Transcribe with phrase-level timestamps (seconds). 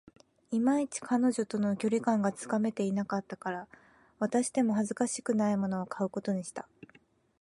[0.49, 3.67] いまいち、彼女との距離感がつかめていなかったから、
[4.17, 6.67] 渡しても恥ずかしくないものを買うことにした